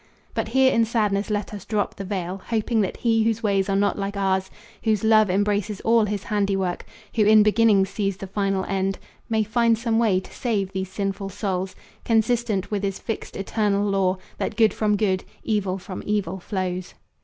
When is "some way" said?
9.77-10.19